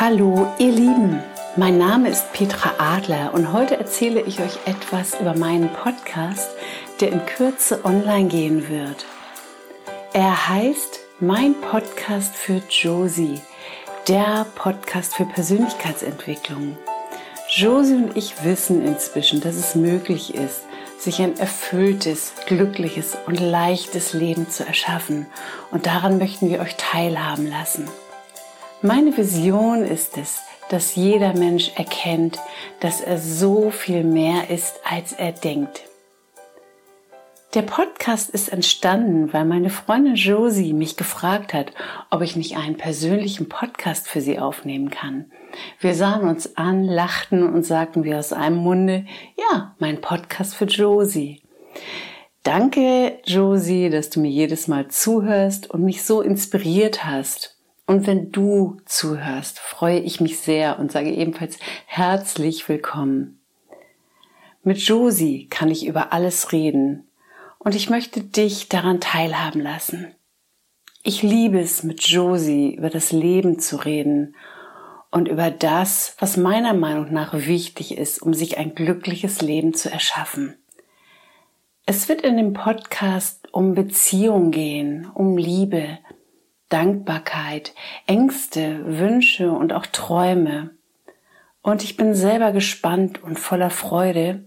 Hallo 0.00 0.46
ihr 0.60 0.70
Lieben, 0.70 1.20
mein 1.56 1.76
Name 1.76 2.08
ist 2.08 2.32
Petra 2.32 2.74
Adler 2.78 3.34
und 3.34 3.52
heute 3.52 3.78
erzähle 3.78 4.20
ich 4.20 4.38
euch 4.38 4.56
etwas 4.64 5.18
über 5.20 5.34
meinen 5.34 5.72
Podcast, 5.72 6.52
der 7.00 7.10
in 7.10 7.26
Kürze 7.26 7.84
online 7.84 8.28
gehen 8.28 8.68
wird. 8.68 9.06
Er 10.12 10.50
heißt 10.50 11.00
Mein 11.18 11.60
Podcast 11.60 12.36
für 12.36 12.62
Josie, 12.70 13.40
der 14.06 14.46
Podcast 14.54 15.16
für 15.16 15.24
Persönlichkeitsentwicklung. 15.24 16.78
Josie 17.56 17.96
und 17.96 18.16
ich 18.16 18.44
wissen 18.44 18.86
inzwischen, 18.86 19.40
dass 19.40 19.56
es 19.56 19.74
möglich 19.74 20.32
ist, 20.32 20.62
sich 20.96 21.20
ein 21.20 21.36
erfülltes, 21.40 22.34
glückliches 22.46 23.18
und 23.26 23.40
leichtes 23.40 24.12
Leben 24.12 24.48
zu 24.48 24.64
erschaffen. 24.64 25.26
Und 25.72 25.86
daran 25.86 26.18
möchten 26.18 26.50
wir 26.50 26.60
euch 26.60 26.76
teilhaben 26.76 27.48
lassen. 27.48 27.88
Meine 28.82 29.16
Vision 29.16 29.82
ist 29.82 30.16
es, 30.18 30.40
dass 30.70 30.94
jeder 30.94 31.36
Mensch 31.36 31.72
erkennt, 31.74 32.38
dass 32.78 33.00
er 33.00 33.18
so 33.18 33.70
viel 33.70 34.04
mehr 34.04 34.50
ist, 34.50 34.76
als 34.88 35.12
er 35.12 35.32
denkt. 35.32 35.82
Der 37.54 37.62
Podcast 37.62 38.30
ist 38.30 38.50
entstanden, 38.50 39.32
weil 39.32 39.46
meine 39.46 39.70
Freundin 39.70 40.14
Josie 40.14 40.74
mich 40.74 40.96
gefragt 40.96 41.54
hat, 41.54 41.72
ob 42.10 42.22
ich 42.22 42.36
nicht 42.36 42.56
einen 42.56 42.76
persönlichen 42.76 43.48
Podcast 43.48 44.06
für 44.06 44.20
sie 44.20 44.38
aufnehmen 44.38 44.90
kann. 44.90 45.32
Wir 45.80 45.96
sahen 45.96 46.28
uns 46.28 46.56
an, 46.56 46.84
lachten 46.84 47.52
und 47.52 47.66
sagten 47.66 48.04
wie 48.04 48.14
aus 48.14 48.32
einem 48.32 48.58
Munde, 48.58 49.06
ja, 49.36 49.74
mein 49.80 50.00
Podcast 50.00 50.54
für 50.54 50.66
Josie. 50.66 51.42
Danke, 52.44 53.18
Josie, 53.24 53.90
dass 53.90 54.08
du 54.10 54.20
mir 54.20 54.30
jedes 54.30 54.68
Mal 54.68 54.86
zuhörst 54.86 55.68
und 55.68 55.82
mich 55.82 56.04
so 56.04 56.22
inspiriert 56.22 57.04
hast. 57.04 57.57
Und 57.88 58.06
wenn 58.06 58.32
du 58.32 58.76
zuhörst, 58.84 59.58
freue 59.58 60.00
ich 60.00 60.20
mich 60.20 60.40
sehr 60.40 60.78
und 60.78 60.92
sage 60.92 61.10
ebenfalls 61.10 61.58
herzlich 61.86 62.68
willkommen. 62.68 63.40
Mit 64.62 64.76
Josie 64.76 65.46
kann 65.48 65.70
ich 65.70 65.86
über 65.86 66.12
alles 66.12 66.52
reden 66.52 67.08
und 67.58 67.74
ich 67.74 67.88
möchte 67.88 68.22
dich 68.22 68.68
daran 68.68 69.00
teilhaben 69.00 69.62
lassen. 69.62 70.14
Ich 71.02 71.22
liebe 71.22 71.60
es, 71.60 71.82
mit 71.82 72.06
Josie 72.06 72.74
über 72.74 72.90
das 72.90 73.10
Leben 73.10 73.58
zu 73.58 73.76
reden 73.76 74.36
und 75.10 75.26
über 75.26 75.50
das, 75.50 76.14
was 76.18 76.36
meiner 76.36 76.74
Meinung 76.74 77.10
nach 77.10 77.32
wichtig 77.32 77.96
ist, 77.96 78.20
um 78.20 78.34
sich 78.34 78.58
ein 78.58 78.74
glückliches 78.74 79.40
Leben 79.40 79.72
zu 79.72 79.90
erschaffen. 79.90 80.58
Es 81.86 82.06
wird 82.10 82.20
in 82.20 82.36
dem 82.36 82.52
Podcast 82.52 83.48
um 83.50 83.74
Beziehung 83.74 84.50
gehen, 84.50 85.10
um 85.14 85.38
Liebe, 85.38 85.98
Dankbarkeit, 86.68 87.74
Ängste, 88.06 88.98
Wünsche 88.98 89.50
und 89.50 89.72
auch 89.72 89.86
Träume. 89.86 90.70
Und 91.62 91.82
ich 91.82 91.96
bin 91.96 92.14
selber 92.14 92.52
gespannt 92.52 93.22
und 93.22 93.38
voller 93.38 93.70
Freude, 93.70 94.44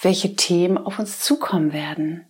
welche 0.00 0.36
Themen 0.36 0.78
auf 0.78 0.98
uns 0.98 1.20
zukommen 1.20 1.72
werden. 1.72 2.26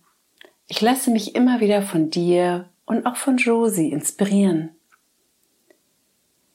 Ich 0.67 0.81
lasse 0.81 1.11
mich 1.11 1.35
immer 1.35 1.59
wieder 1.59 1.81
von 1.81 2.09
dir 2.09 2.69
und 2.85 3.05
auch 3.05 3.15
von 3.15 3.37
Josie 3.37 3.91
inspirieren. 3.91 4.71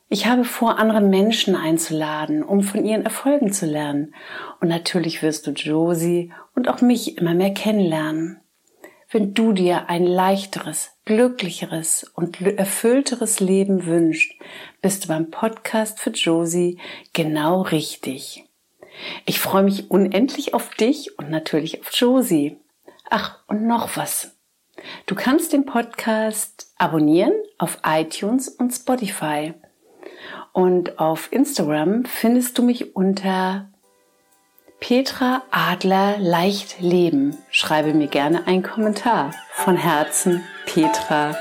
Ich 0.09 0.27
habe 0.27 0.45
vor, 0.45 0.79
andere 0.79 1.01
Menschen 1.01 1.57
einzuladen, 1.57 2.45
um 2.45 2.63
von 2.63 2.85
ihren 2.85 3.03
Erfolgen 3.03 3.53
zu 3.53 3.67
lernen. 3.67 4.15
Und 4.61 4.69
natürlich 4.69 5.23
wirst 5.23 5.47
du 5.47 5.51
Josie 5.51 6.33
und 6.55 6.69
auch 6.69 6.81
mich 6.81 7.19
immer 7.19 7.35
mehr 7.35 7.53
kennenlernen. 7.53 8.41
Wenn 9.15 9.33
du 9.33 9.53
dir 9.53 9.89
ein 9.89 10.05
leichteres, 10.05 10.91
glücklicheres 11.05 12.03
und 12.17 12.41
erfüllteres 12.41 13.39
Leben 13.39 13.87
wünschst, 13.87 14.33
bist 14.83 15.05
du 15.05 15.09
beim 15.09 15.31
Podcast 15.31 16.01
für 16.01 16.11
Josie 16.11 16.81
genau 17.13 17.63
richtig. 17.63 18.45
Ich 19.25 19.39
freue 19.39 19.63
mich 19.63 19.89
unendlich 19.89 20.53
auf 20.53 20.75
dich 20.75 21.17
und 21.17 21.31
natürlich 21.31 21.81
auf 21.81 21.93
Josie. 21.93 22.57
Ach, 23.09 23.39
und 23.47 23.65
noch 23.69 23.97
was. 23.97 24.33
Du 25.07 25.15
kannst 25.15 25.53
den 25.53 25.65
Podcast 25.65 26.73
abonnieren 26.77 27.35
auf 27.57 27.79
iTunes 27.87 28.49
und 28.49 28.73
Spotify. 28.73 29.55
Und 30.53 30.99
auf 30.99 31.33
Instagram 31.33 32.05
findest 32.05 32.59
du 32.59 32.65
mich 32.65 32.97
unter 32.97 33.71
Petra 34.87 35.41
Adler 35.51 36.19
leicht 36.19 36.79
leben. 36.79 37.39
Schreibe 37.51 37.95
mir 37.95 38.07
gerne 38.07 38.47
einen 38.47 38.63
Kommentar. 38.63 39.31
Von 39.51 39.79
Herzen, 39.79 40.43
Petra 40.67 41.35